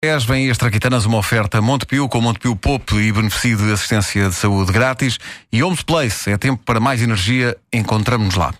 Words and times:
10 0.00 0.26
vem 0.26 0.48
as 0.48 0.56
Traquitanas, 0.56 1.06
uma 1.06 1.18
oferta 1.18 1.60
Montepio 1.60 2.08
com 2.08 2.20
Montepio 2.20 2.54
Pop 2.54 2.94
e 2.94 3.10
benefício 3.10 3.56
de 3.56 3.72
assistência 3.72 4.28
de 4.28 4.34
saúde 4.36 4.70
grátis. 4.70 5.18
E 5.52 5.60
Homes 5.60 5.82
Place, 5.82 6.30
é 6.30 6.38
tempo 6.38 6.62
para 6.64 6.78
mais 6.78 7.02
energia, 7.02 7.56
encontramos-nos 7.72 8.36
lá. 8.36 8.54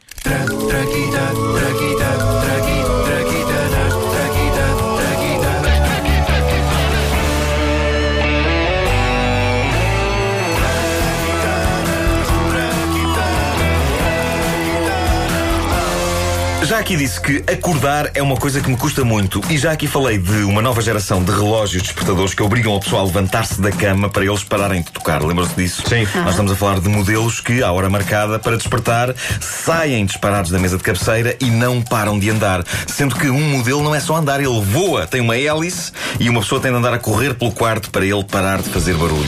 Já 16.65 16.81
aqui 16.81 16.97
disse 16.97 17.19
que 17.21 17.43
acordar 17.51 18.11
é 18.15 18.23
uma 18.23 18.37
coisa 18.37 18.61
que 18.61 18.69
me 18.69 18.77
custa 18.77 19.03
muito. 19.03 19.41
E 19.49 19.57
já 19.57 19.73
aqui 19.73 19.87
falei 19.87 20.19
de 20.19 20.43
uma 20.45 20.61
nova 20.61 20.83
geração 20.83 21.23
de 21.25 21.31
relógios 21.31 21.83
despertadores 21.83 22.35
que 22.35 22.43
obrigam 22.43 22.75
o 22.75 22.81
pessoal 22.81 23.03
a 23.03 23.07
levantar-se 23.07 23.59
da 23.61 23.71
cama 23.73 24.11
para 24.11 24.25
eles 24.25 24.45
pararem 24.45 24.83
de 24.83 24.91
tocar. 24.91 25.23
Lembram-se 25.23 25.55
disso? 25.55 25.83
Sim. 25.89 26.07
Nós 26.17 26.31
estamos 26.31 26.53
a 26.53 26.57
falar 26.57 26.81
de 26.81 26.89
modelos 26.89 27.41
que, 27.41 27.63
à 27.63 27.73
hora 27.73 27.89
marcada 27.89 28.39
para 28.39 28.57
despertar, 28.57 29.15
saem 29.41 30.05
disparados 30.05 30.51
da 30.51 30.59
mesa 30.59 30.77
de 30.77 30.83
cabeceira 30.83 31.37
e 31.41 31.47
não 31.47 31.81
param 31.81 32.19
de 32.19 32.29
andar. 32.29 32.63
Sendo 32.87 33.15
que 33.15 33.31
um 33.31 33.41
modelo 33.57 33.83
não 33.83 33.95
é 33.95 34.01
só 34.01 34.17
andar, 34.17 34.39
ele 34.41 34.61
voa, 34.61 35.07
tem 35.07 35.23
uma 35.23 35.39
hélice 35.39 35.93
e 36.21 36.29
uma 36.29 36.41
pessoa 36.41 36.61
tem 36.61 36.71
de 36.71 36.77
andar 36.77 36.93
a 36.93 36.99
correr 36.99 37.35
pelo 37.35 37.53
quarto 37.53 37.91
para 37.91 38.05
ele 38.05 38.25
parar 38.25 38.61
de 38.61 38.69
fazer 38.69 38.95
barulho. 38.95 39.25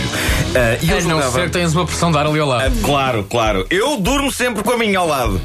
Ah, 0.54 0.76
e 0.82 0.90
eu 0.90 0.98
A 0.98 1.00
não 1.02 1.32
ser 1.32 1.44
que 1.44 1.50
tens 1.50 1.74
uma 1.74 1.86
pressão 1.86 2.10
de 2.12 2.18
ar 2.18 2.26
ali 2.26 2.38
ao 2.38 2.48
lado. 2.48 2.64
ah, 2.66 2.84
claro, 2.84 3.24
claro. 3.24 3.66
Eu 3.70 3.96
durmo 3.96 4.30
sempre 4.30 4.62
com 4.62 4.72
a 4.72 4.76
minha 4.76 4.98
ao 4.98 5.06
lado. 5.06 5.40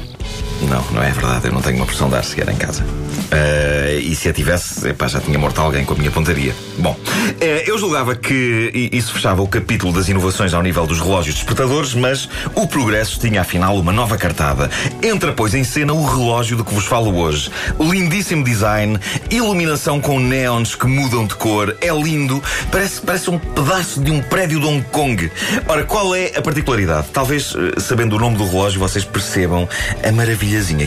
Não, 0.62 0.84
não 0.92 1.02
é 1.02 1.10
verdade. 1.10 1.46
Eu 1.46 1.52
não 1.52 1.60
tenho 1.60 1.76
uma 1.76 1.86
pressão 1.86 2.08
de 2.08 2.16
ar 2.16 2.24
sequer 2.24 2.48
em 2.48 2.56
casa. 2.56 2.84
Ah, 3.30 3.92
e 3.92 4.14
se 4.14 4.28
a 4.28 4.32
tivesse, 4.32 4.88
epá, 4.88 5.08
já 5.08 5.20
tinha 5.20 5.38
morto 5.38 5.60
alguém 5.60 5.84
com 5.84 5.94
a 5.94 5.96
minha 5.96 6.10
pontaria. 6.10 6.54
Bom, 6.78 6.96
eh, 7.40 7.64
eu 7.66 7.78
julgava 7.78 8.14
que 8.14 8.90
isso 8.92 9.12
fechava 9.12 9.42
o 9.42 9.48
capítulo 9.48 9.92
das 9.92 10.08
inovações 10.08 10.54
ao 10.54 10.62
nível 10.62 10.86
dos 10.86 11.00
relógios 11.00 11.34
despertadores, 11.36 11.94
mas 11.94 12.28
o 12.54 12.66
progresso 12.66 13.18
tinha 13.18 13.40
afinal 13.40 13.76
uma 13.76 13.92
nova 13.92 14.16
cartada. 14.16 14.70
Entra, 15.02 15.32
pois, 15.32 15.54
em 15.54 15.64
cena 15.64 15.92
o 15.92 16.04
relógio 16.04 16.56
de 16.56 16.64
que 16.64 16.74
vos 16.74 16.84
falo 16.84 17.16
hoje. 17.16 17.50
Lindíssimo 17.80 18.44
design, 18.44 18.98
iluminação 19.30 20.00
com 20.00 20.20
neons 20.20 20.74
que 20.74 20.86
mudam 20.86 21.26
de 21.26 21.34
cor. 21.34 21.76
É 21.80 21.90
lindo, 21.90 22.42
parece, 22.70 23.00
parece 23.00 23.30
um 23.30 23.38
pedaço 23.38 24.00
de 24.00 24.10
um 24.10 24.22
prédio 24.22 24.60
de 24.60 24.66
Hong 24.66 24.82
Kong. 24.92 25.30
Ora, 25.66 25.84
qual 25.84 26.14
é 26.14 26.32
a 26.36 26.42
particularidade? 26.42 27.08
Talvez, 27.12 27.54
eh, 27.56 27.80
sabendo 27.80 28.16
o 28.16 28.18
nome 28.18 28.36
do 28.36 28.46
relógio, 28.46 28.78
vocês 28.78 29.04
percebam 29.04 29.68
a 30.02 30.12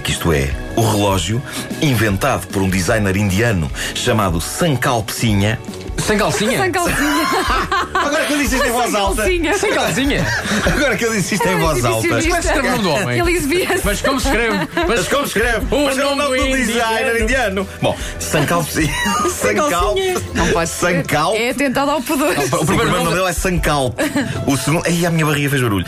que 0.02 0.12
isto 0.12 0.32
é. 0.32 0.50
O 0.76 0.82
relógio, 0.82 1.42
inventado 1.82 2.48
por 2.48 2.62
um 2.62 2.70
designer 2.70 3.18
indiano 3.18 3.70
chamado 3.94 4.40
Sankalp 4.40 5.10
Sinha. 5.10 5.60
Sem 5.98 6.18
calcinha? 6.18 6.62
Sem 6.62 6.72
calcinha. 6.72 6.96
Agora 7.94 8.26
que 8.26 8.34
eu 8.34 8.38
disse 8.38 8.56
isto 8.56 8.68
em 8.68 8.72
voz 8.72 8.96
alta. 8.96 9.16
calcinha. 9.22 9.58
Sem 9.58 9.74
calcinha? 9.74 10.28
Agora 10.66 10.96
que 10.96 11.04
eu 11.06 11.14
disse 11.14 11.36
isto 11.36 11.46
em 11.48 11.60
voz 11.60 11.84
alta. 11.84 12.08
Como 12.08 12.20
é 12.20 12.22
que 12.22 12.32
se 12.32 12.38
escreve 12.40 12.68
o 12.68 12.72
nome 12.72 12.84
do 12.84 12.90
homem? 12.90 13.20
Ele 13.20 13.32
exibia-se. 13.32 13.82
Mas 13.86 14.02
como 14.02 14.20
se 14.20 14.28
escreve? 14.28 14.58
Mas 14.76 14.88
Mas 14.88 15.08
como 15.10 15.26
escreve? 15.26 15.76
O 15.76 15.86
Mas 15.86 15.98
é 15.98 16.04
nome 16.04 16.16
nome 16.16 16.38
do 16.38 16.46
do 16.48 16.56
designer 16.56 17.22
indiano. 17.22 17.68
Bom, 17.82 17.98
Sankalp 18.18 18.68
Sinha. 18.70 18.94
Sankalp. 19.30 19.98
Não 20.34 20.48
pode 20.48 20.70
ser. 20.70 20.96
Sankalp. 20.96 21.36
É 21.36 21.50
atentado 21.50 21.92
ao 21.92 22.02
pudor. 22.02 22.34
O 22.54 22.66
primeiro 22.66 22.92
nome 22.92 23.10
dele 23.14 23.28
é 23.30 23.34
Sankalp. 23.34 24.00
O 24.48 24.56
segundo. 24.56 24.84
Ai, 24.86 25.06
a 25.06 25.12
minha 25.12 25.26
barriga 25.26 25.50
fez 25.50 25.62
barulho. 25.62 25.86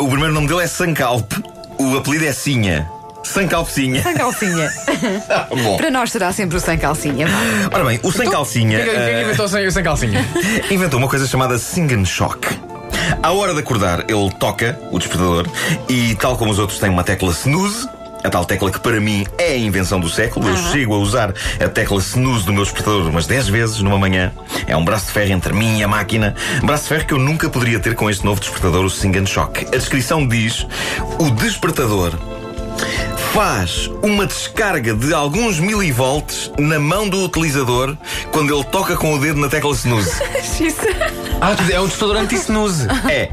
O 0.00 0.08
primeiro 0.08 0.34
nome 0.34 0.48
dele 0.48 0.62
é 0.62 0.66
Sankalp. 0.66 1.32
O 1.78 1.96
apelido 1.96 2.26
é 2.26 2.32
Sinha. 2.32 2.90
Sankalpsinha. 3.22 4.02
Sem 4.02 4.14
calcinha. 4.14 4.70
Bom. 5.62 5.76
Para 5.76 5.90
nós 5.90 6.10
será 6.10 6.32
sempre 6.32 6.56
o 6.56 6.60
sem 6.60 6.76
calcinha. 6.78 7.26
Ora 7.72 7.84
bem, 7.84 8.00
o 8.02 8.12
Sem 8.12 8.30
Calcinha 8.30 8.78
Quem 8.84 8.90
quem 8.90 9.00
ah, 9.00 9.22
inventou 9.22 9.48
sem, 9.48 9.70
sem 9.70 9.82
calcinha? 9.82 10.28
inventou 10.70 10.98
uma 10.98 11.08
coisa 11.08 11.26
chamada 11.26 11.58
Sing 11.58 12.04
Shock. 12.04 12.48
À 13.22 13.32
hora 13.32 13.54
de 13.54 13.60
acordar, 13.60 14.00
ele 14.08 14.30
toca 14.38 14.78
o 14.90 14.98
despertador 14.98 15.46
e, 15.88 16.14
tal 16.16 16.36
como 16.36 16.50
os 16.50 16.58
outros, 16.58 16.78
tem 16.78 16.90
uma 16.90 17.04
tecla 17.04 17.30
snooze. 17.30 17.88
A 18.24 18.30
tal 18.30 18.44
tecla 18.44 18.70
que 18.70 18.78
para 18.78 19.00
mim 19.00 19.26
é 19.36 19.54
a 19.54 19.56
invenção 19.56 19.98
do 19.98 20.08
século. 20.08 20.48
Eu 20.48 20.56
chego 20.56 20.94
a 20.94 20.98
usar 20.98 21.34
a 21.60 21.68
tecla 21.68 21.98
snooze 21.98 22.46
do 22.46 22.52
meu 22.52 22.62
despertador 22.62 23.08
umas 23.08 23.26
10 23.26 23.48
vezes 23.48 23.80
numa 23.80 23.98
manhã. 23.98 24.32
É 24.66 24.76
um 24.76 24.84
braço 24.84 25.06
de 25.06 25.12
ferro 25.12 25.32
entre 25.32 25.52
mim 25.52 25.80
e 25.80 25.82
a 25.82 25.88
máquina. 25.88 26.34
Braço 26.62 26.84
de 26.84 26.88
ferro 26.90 27.04
que 27.04 27.14
eu 27.14 27.18
nunca 27.18 27.50
poderia 27.50 27.80
ter 27.80 27.96
com 27.96 28.08
este 28.08 28.24
novo 28.24 28.40
despertador, 28.40 28.84
o 28.84 28.90
Sing 28.90 29.26
Shock. 29.26 29.66
A 29.66 29.76
descrição 29.76 30.26
diz: 30.26 30.64
o 31.18 31.30
despertador 31.30 32.16
faz 33.32 33.90
uma 34.02 34.26
descarga 34.26 34.92
de 34.94 35.14
alguns 35.14 35.58
milivolts 35.58 36.52
na 36.58 36.78
mão 36.78 37.08
do 37.08 37.24
utilizador 37.24 37.96
quando 38.30 38.54
ele 38.54 38.62
toca 38.64 38.94
com 38.94 39.14
o 39.14 39.18
dedo 39.18 39.40
na 39.40 39.48
tecla 39.48 39.72
snooze. 39.72 40.12
Ah, 41.40 41.56
é 41.72 41.80
um 41.80 41.88
testador 41.88 42.18
anti-snooze. 42.18 42.86
É. 43.10 43.28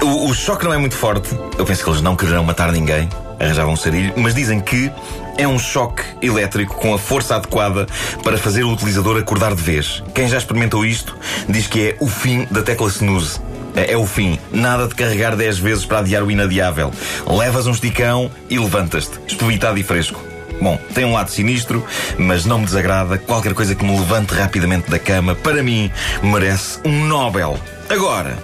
O, 0.00 0.28
o 0.28 0.34
choque 0.34 0.64
não 0.64 0.72
é 0.72 0.78
muito 0.78 0.94
forte. 0.94 1.36
Eu 1.58 1.64
penso 1.64 1.82
que 1.82 1.90
eles 1.90 2.00
não 2.00 2.14
quererão 2.14 2.44
matar 2.44 2.70
ninguém. 2.70 3.08
Arranjavam 3.40 3.72
um 3.72 3.76
sarilho. 3.76 4.12
Mas 4.16 4.32
dizem 4.32 4.60
que 4.60 4.92
é 5.36 5.48
um 5.48 5.58
choque 5.58 6.04
elétrico 6.22 6.76
com 6.76 6.94
a 6.94 6.98
força 6.98 7.34
adequada 7.34 7.84
para 8.22 8.38
fazer 8.38 8.62
o 8.62 8.70
utilizador 8.70 9.18
acordar 9.18 9.56
de 9.56 9.62
vez. 9.62 10.04
Quem 10.14 10.28
já 10.28 10.38
experimentou 10.38 10.86
isto 10.86 11.16
diz 11.48 11.66
que 11.66 11.88
é 11.88 11.96
o 11.98 12.06
fim 12.06 12.46
da 12.48 12.62
tecla 12.62 12.86
snooze. 12.88 13.40
É, 13.76 13.92
é 13.92 13.96
o 13.96 14.06
fim. 14.06 14.38
Nada 14.50 14.88
de 14.88 14.94
carregar 14.94 15.36
10 15.36 15.58
vezes 15.58 15.84
para 15.84 15.98
adiar 15.98 16.22
o 16.22 16.30
inadiável. 16.30 16.90
Levas 17.28 17.66
um 17.66 17.72
esticão 17.72 18.30
e 18.48 18.58
levantas-te, 18.58 19.20
espovitado 19.28 19.78
e 19.78 19.82
fresco. 19.82 20.20
Bom, 20.60 20.80
tem 20.94 21.04
um 21.04 21.12
lado 21.12 21.30
sinistro, 21.30 21.84
mas 22.18 22.46
não 22.46 22.58
me 22.58 22.64
desagrada. 22.64 23.18
Qualquer 23.18 23.52
coisa 23.52 23.74
que 23.74 23.84
me 23.84 23.98
levante 23.98 24.32
rapidamente 24.32 24.90
da 24.90 24.98
cama, 24.98 25.34
para 25.34 25.62
mim, 25.62 25.90
merece 26.22 26.80
um 26.84 27.04
Nobel. 27.04 27.58
Agora, 27.90 28.38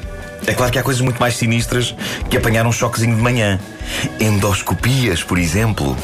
é 0.47 0.53
claro 0.53 0.71
que 0.71 0.79
há 0.79 0.83
coisas 0.83 1.01
muito 1.01 1.19
mais 1.19 1.37
sinistras 1.37 1.95
que 2.29 2.37
apanhar 2.37 2.67
um 2.67 2.73
choquezinho 2.73 3.17
de 3.17 3.23
manhã. 3.23 3.59
Endoscopias, 4.21 5.23
por 5.23 5.39
exemplo. 5.39 5.97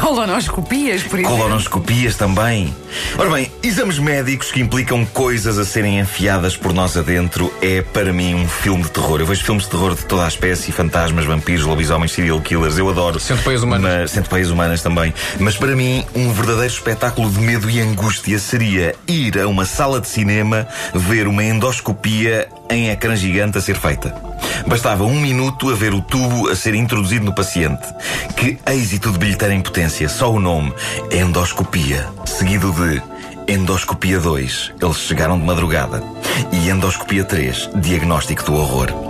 Colonoscopias, 0.00 1.02
por 1.02 1.18
exemplo. 1.18 1.36
Colonoscopias 1.36 2.16
também. 2.16 2.74
Ora 3.16 3.30
bem, 3.30 3.50
exames 3.62 3.98
médicos 3.98 4.50
que 4.50 4.60
implicam 4.60 5.04
coisas 5.04 5.58
a 5.58 5.64
serem 5.64 6.00
enfiadas 6.00 6.56
por 6.56 6.72
nós 6.72 6.96
adentro 6.96 7.52
é, 7.62 7.82
para 7.82 8.12
mim, 8.12 8.34
um 8.34 8.48
filme 8.48 8.82
de 8.82 8.90
terror. 8.90 9.20
Eu 9.20 9.26
vejo 9.26 9.44
filmes 9.44 9.64
de 9.64 9.70
terror 9.70 9.94
de 9.94 10.04
toda 10.04 10.24
a 10.24 10.28
espécie, 10.28 10.72
fantasmas, 10.72 11.24
vampiros, 11.24 11.64
lobisomens, 11.64 12.12
serial 12.12 12.40
killers, 12.40 12.78
eu 12.78 12.88
adoro. 12.88 13.20
Centopeias 13.20 13.62
humanas. 13.62 14.00
Mas, 14.00 14.10
centopeias 14.10 14.50
humanas 14.50 14.82
também. 14.82 15.14
Mas 15.38 15.56
para 15.56 15.74
mim, 15.76 16.04
um 16.14 16.32
verdadeiro 16.32 16.72
espetáculo 16.72 17.30
de 17.30 17.38
medo 17.38 17.70
e 17.70 17.80
angústia 17.80 18.38
seria 18.38 18.94
ir 19.06 19.38
a 19.38 19.46
uma 19.46 19.64
sala 19.64 20.00
de 20.00 20.08
cinema 20.08 20.66
ver 20.94 21.26
uma 21.26 21.44
endoscopia 21.44 22.48
em 22.68 22.90
ecrã 22.90 23.14
gigante 23.16 23.58
a 23.58 23.60
ser 23.60 23.76
feita. 23.76 24.29
Bastava 24.66 25.04
um 25.04 25.20
minuto 25.20 25.70
a 25.70 25.74
ver 25.74 25.92
o 25.92 26.00
tubo 26.00 26.48
a 26.48 26.56
ser 26.56 26.74
introduzido 26.74 27.24
no 27.24 27.34
paciente. 27.34 27.82
Que 28.36 28.58
êxito 28.66 29.10
de 29.10 29.18
bilheteira 29.18 29.54
em 29.54 29.60
potência. 29.60 30.08
Só 30.08 30.30
o 30.32 30.40
nome. 30.40 30.72
Endoscopia. 31.10 32.06
Seguido 32.24 32.72
de 32.72 33.02
Endoscopia 33.52 34.20
2. 34.20 34.72
Eles 34.80 34.98
chegaram 34.98 35.38
de 35.38 35.44
madrugada. 35.44 36.02
E 36.52 36.68
Endoscopia 36.68 37.24
3. 37.24 37.70
Diagnóstico 37.76 38.44
do 38.44 38.54
horror. 38.54 39.09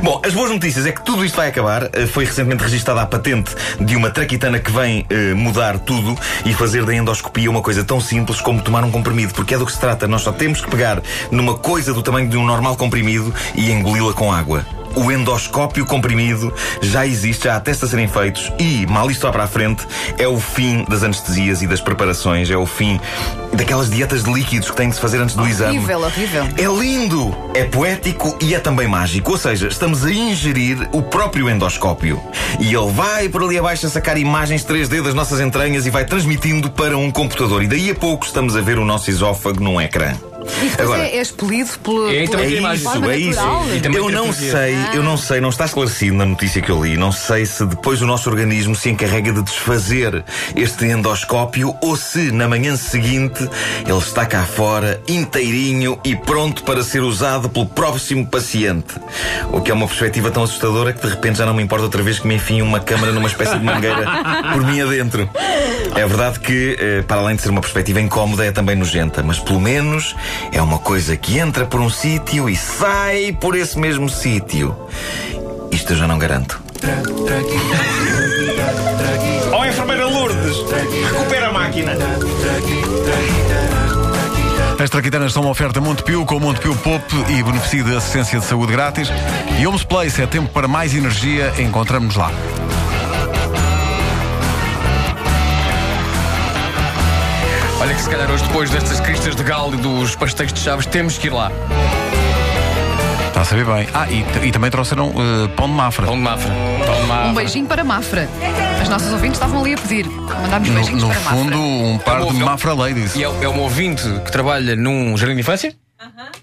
Bom, 0.00 0.20
as 0.24 0.32
boas 0.32 0.50
notícias 0.50 0.86
é 0.86 0.92
que 0.92 1.02
tudo 1.04 1.24
isto 1.24 1.36
vai 1.36 1.48
acabar. 1.48 1.90
Eh, 1.92 2.06
Foi 2.06 2.24
recentemente 2.24 2.62
registada 2.62 3.02
a 3.02 3.06
patente 3.06 3.54
de 3.80 3.94
uma 3.96 4.10
traquitana 4.10 4.58
que 4.58 4.70
vem 4.70 5.04
eh, 5.10 5.34
mudar 5.34 5.78
tudo 5.78 6.16
e 6.44 6.54
fazer 6.54 6.84
da 6.84 6.94
endoscopia 6.94 7.50
uma 7.50 7.60
coisa 7.60 7.84
tão 7.84 8.00
simples 8.00 8.40
como 8.40 8.62
tomar 8.62 8.84
um 8.84 8.90
comprimido, 8.90 9.34
porque 9.34 9.54
é 9.54 9.58
do 9.58 9.66
que 9.66 9.72
se 9.72 9.80
trata. 9.80 10.08
Nós 10.08 10.22
só 10.22 10.32
temos 10.32 10.60
que 10.60 10.70
pegar 10.70 11.02
numa 11.30 11.54
coisa 11.54 11.92
do 11.92 12.02
tamanho 12.02 12.28
de 12.28 12.36
um 12.36 12.44
normal 12.44 12.76
comprimido 12.76 13.34
e 13.54 13.70
engoli-la 13.70 14.12
com 14.12 14.32
água. 14.32 14.64
O 14.94 15.10
endoscópio 15.10 15.86
comprimido 15.86 16.52
já 16.80 17.06
existe, 17.06 17.44
já 17.44 17.56
há 17.56 17.60
testes 17.60 17.84
a 17.84 17.90
serem 17.90 18.08
feitos 18.08 18.52
e, 18.58 18.86
mal 18.86 19.10
isto 19.10 19.24
lá 19.24 19.32
para 19.32 19.44
a 19.44 19.46
frente, 19.46 19.86
é 20.18 20.28
o 20.28 20.38
fim 20.38 20.84
das 20.88 21.02
anestesias 21.02 21.62
e 21.62 21.66
das 21.66 21.80
preparações, 21.80 22.50
é 22.50 22.56
o 22.56 22.66
fim 22.66 23.00
daquelas 23.52 23.90
dietas 23.90 24.24
de 24.24 24.32
líquidos 24.32 24.70
que 24.70 24.76
têm 24.76 24.88
de 24.88 24.94
se 24.94 25.00
fazer 25.00 25.20
antes 25.20 25.34
do 25.34 25.46
exame. 25.46 25.78
Horrível, 25.78 26.02
horrível. 26.02 26.44
É 26.56 26.80
lindo, 26.80 27.36
é 27.54 27.64
poético 27.64 28.36
e 28.40 28.54
é 28.54 28.58
também 28.58 28.88
mágico. 28.88 29.32
Ou 29.32 29.38
seja, 29.38 29.68
estamos 29.68 30.04
a 30.04 30.10
ingerir 30.10 30.88
o 30.92 31.02
próprio 31.02 31.48
endoscópio. 31.48 32.20
E 32.58 32.74
ele 32.74 32.90
vai 32.92 33.28
por 33.28 33.42
ali 33.42 33.58
abaixo 33.58 33.86
a 33.86 33.90
sacar 33.90 34.16
imagens 34.18 34.64
3D 34.64 35.02
das 35.02 35.14
nossas 35.14 35.40
entranhas 35.40 35.86
e 35.86 35.90
vai 35.90 36.04
transmitindo 36.04 36.70
para 36.70 36.96
um 36.96 37.10
computador. 37.10 37.62
E 37.62 37.66
daí 37.66 37.90
a 37.90 37.94
pouco 37.94 38.24
estamos 38.24 38.56
a 38.56 38.60
ver 38.60 38.78
o 38.78 38.84
nosso 38.84 39.10
esófago 39.10 39.62
num 39.62 39.80
ecrã. 39.80 40.12
E 40.62 40.68
depois 40.68 41.00
é, 41.00 41.16
é 41.16 41.20
expelido 41.20 41.70
pelo. 41.82 42.08
É, 42.08 42.26
pela 42.26 42.42
também 42.42 42.56
É 42.56 42.58
isso, 42.58 43.04
é 43.10 43.18
isso. 43.18 43.40
E 43.72 43.96
Eu 43.96 44.10
não 44.10 44.32
sei, 44.32 44.76
eu 44.94 45.02
não 45.02 45.16
sei, 45.16 45.40
não 45.40 45.48
está 45.48 45.64
esclarecido 45.64 46.16
na 46.16 46.26
notícia 46.26 46.60
que 46.60 46.70
eu 46.70 46.84
li. 46.84 46.96
Não 46.96 47.12
sei 47.12 47.46
se 47.46 47.64
depois 47.64 48.00
o 48.02 48.06
nosso 48.06 48.28
organismo 48.28 48.74
se 48.74 48.90
encarrega 48.90 49.32
de 49.32 49.42
desfazer 49.42 50.24
este 50.56 50.86
endoscópio 50.86 51.74
ou 51.80 51.96
se 51.96 52.30
na 52.32 52.48
manhã 52.48 52.76
seguinte 52.76 53.48
ele 53.86 53.98
está 53.98 54.26
cá 54.26 54.44
fora, 54.44 55.00
inteirinho 55.08 55.98
e 56.04 56.14
pronto 56.16 56.62
para 56.64 56.82
ser 56.82 57.02
usado 57.02 57.48
pelo 57.48 57.66
próximo 57.66 58.26
paciente. 58.26 58.94
O 59.52 59.60
que 59.60 59.70
é 59.70 59.74
uma 59.74 59.86
perspectiva 59.86 60.30
tão 60.30 60.42
assustadora 60.42 60.92
que 60.92 61.02
de 61.06 61.12
repente 61.12 61.38
já 61.38 61.46
não 61.46 61.54
me 61.54 61.62
importa 61.62 61.84
outra 61.84 62.02
vez 62.02 62.18
que 62.18 62.26
me 62.26 62.36
enfiem 62.36 62.62
uma 62.62 62.80
câmara 62.80 63.12
numa 63.12 63.28
espécie 63.28 63.58
de 63.58 63.64
mangueira 63.64 64.04
por 64.52 64.64
mim 64.64 64.80
adentro. 64.80 65.28
É 65.94 66.06
verdade 66.06 66.40
que, 66.40 66.76
eh, 66.78 67.02
para 67.02 67.20
além 67.20 67.36
de 67.36 67.42
ser 67.42 67.50
uma 67.50 67.60
perspectiva 67.60 68.00
incómoda, 68.00 68.44
é 68.44 68.52
também 68.52 68.76
nojenta, 68.76 69.22
mas 69.22 69.38
pelo 69.38 69.60
menos 69.60 70.14
É 70.50 70.60
uma 70.60 70.78
coisa 70.78 71.16
que 71.16 71.38
entra 71.38 71.66
por 71.66 71.80
um 71.80 71.90
sítio 71.90 72.48
e 72.48 72.56
sai 72.56 73.32
por 73.32 73.56
esse 73.56 73.78
mesmo 73.78 74.08
sítio. 74.08 74.76
Isto 75.70 75.92
eu 75.92 75.96
já 75.96 76.06
não 76.06 76.18
garanto. 76.18 76.62
Oh, 79.52 79.64
enfermeira 79.64 80.06
Lourdes, 80.06 80.56
recupera 81.10 81.48
a 81.48 81.52
máquina. 81.52 81.92
As 84.82 84.90
traquitanas 84.90 85.32
são 85.32 85.42
uma 85.42 85.52
oferta 85.52 85.80
Montepio 85.80 86.26
com 86.26 86.40
Montepio 86.40 86.74
Pop 86.74 87.04
e 87.28 87.42
beneficio 87.42 87.84
de 87.84 87.94
assistência 87.94 88.40
de 88.40 88.44
saúde 88.44 88.72
grátis. 88.72 89.08
E 89.60 89.66
Homes 89.66 89.84
Place 89.84 90.20
é 90.20 90.26
tempo 90.26 90.48
para 90.48 90.66
mais 90.66 90.92
energia. 90.92 91.52
Encontramos-nos 91.58 92.16
lá. 92.16 92.32
Se 98.02 98.10
calhar 98.10 98.30
hoje, 98.30 98.42
depois 98.44 98.70
destas 98.70 99.00
cristas 99.00 99.36
de 99.36 99.42
galo 99.42 99.74
e 99.74 99.76
dos 99.76 100.16
pastéis 100.16 100.52
de 100.52 100.60
chaves, 100.60 100.86
temos 100.86 101.18
que 101.18 101.28
ir 101.28 101.30
lá. 101.30 101.50
Está 103.28 103.40
a 103.40 103.44
saber 103.44 103.64
bem. 103.64 103.88
Ah, 103.94 104.06
e, 104.10 104.46
e 104.46 104.52
também 104.52 104.70
trouxeram 104.70 105.08
uh, 105.10 105.48
pão 105.56 105.66
de 105.68 105.74
mafra. 105.74 106.06
Pão 106.06 106.16
de 106.16 106.20
Mafra. 106.20 106.50
Pão 106.84 107.00
de 107.00 107.06
Mafra. 107.06 107.28
Um 107.28 107.34
beijinho 107.34 107.66
para 107.66 107.82
Mafra. 107.84 108.28
As 108.80 108.88
nossas 108.88 109.10
ouvintes 109.12 109.36
estavam 109.38 109.60
ali 109.60 109.74
a 109.74 109.78
pedir. 109.78 110.06
Mandámos 110.06 110.68
No, 110.68 110.74
beijinhos 110.74 111.02
no 111.02 111.08
para 111.08 111.20
fundo, 111.20 111.44
Mafra. 111.44 111.58
um 111.58 111.98
par 111.98 112.16
É 112.20 112.24
de 112.26 112.32
bom, 112.32 112.44
Mafra 112.44 112.72
Ladies. 112.74 113.14
E 113.16 113.22
é, 113.24 113.26
é 113.26 113.48
um 113.48 113.60
ouvinte 113.60 114.02
que 114.24 114.30
trabalha 114.32 114.76
num 114.76 115.16
jardim 115.16 115.34
de 115.36 115.40
infância. 115.40 115.74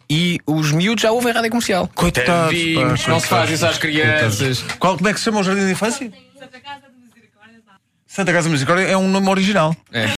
E 0.10 0.40
os 0.48 0.72
miúdos 0.72 1.02
já 1.04 1.12
ouvem 1.12 1.34
rádio 1.34 1.50
comercial. 1.52 1.90
Coitados, 1.94 2.58
pá, 2.76 3.10
não 3.10 3.20
se 3.20 3.28
faz 3.28 3.50
isso 3.52 3.66
às 3.66 3.78
crianças. 3.78 4.64
Qual, 4.80 4.96
como 4.96 5.10
é 5.10 5.14
que 5.14 5.20
se 5.20 5.26
chama 5.26 5.42
o 5.42 5.44
Jardim 5.44 5.66
de 5.66 5.72
Infância? 5.74 6.10
Santa 6.40 6.60
Casa 6.62 6.82
de 6.88 6.98
Misericórdia. 7.06 7.60
Santa 8.08 8.32
Casa 8.34 8.44
de 8.48 8.52
Misericórdia 8.54 8.86
é 8.86 8.98
um 8.98 9.10
nome 9.10 9.28
original. 9.28 9.76
É. 9.92 10.08